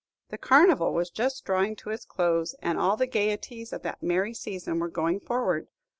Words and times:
The 0.29 0.37
Carnival 0.39 0.95
was 0.95 1.11
just 1.11 1.45
drawing 1.45 1.75
to 1.75 1.91
its 1.91 2.05
close, 2.05 2.55
and 2.59 2.79
all 2.79 2.97
the 2.97 3.05
gayeties 3.05 3.71
of 3.71 3.83
that 3.83 4.01
merry 4.01 4.33
season 4.33 4.79
were 4.79 4.89
going 4.89 5.19
forward. 5.19 5.67